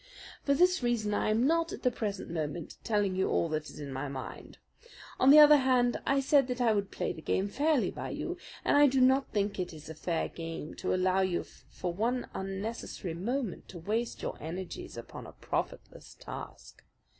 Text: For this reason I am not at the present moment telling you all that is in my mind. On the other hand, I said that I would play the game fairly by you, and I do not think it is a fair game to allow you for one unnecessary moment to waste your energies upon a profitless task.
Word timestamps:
For 0.41 0.55
this 0.55 0.81
reason 0.81 1.13
I 1.13 1.29
am 1.29 1.45
not 1.45 1.71
at 1.71 1.83
the 1.83 1.91
present 1.91 2.31
moment 2.31 2.77
telling 2.83 3.15
you 3.15 3.29
all 3.29 3.47
that 3.49 3.69
is 3.69 3.79
in 3.79 3.93
my 3.93 4.07
mind. 4.07 4.57
On 5.19 5.29
the 5.29 5.37
other 5.37 5.57
hand, 5.57 6.01
I 6.07 6.21
said 6.21 6.47
that 6.47 6.59
I 6.59 6.73
would 6.73 6.89
play 6.89 7.13
the 7.13 7.21
game 7.21 7.47
fairly 7.49 7.91
by 7.91 8.09
you, 8.09 8.35
and 8.65 8.75
I 8.77 8.87
do 8.87 8.99
not 8.99 9.31
think 9.31 9.59
it 9.59 9.73
is 9.73 9.89
a 9.89 9.93
fair 9.93 10.27
game 10.27 10.73
to 10.77 10.95
allow 10.95 11.19
you 11.21 11.43
for 11.43 11.93
one 11.93 12.27
unnecessary 12.33 13.13
moment 13.13 13.67
to 13.69 13.77
waste 13.77 14.23
your 14.23 14.41
energies 14.41 14.97
upon 14.97 15.27
a 15.27 15.33
profitless 15.33 16.15
task. 16.15 16.83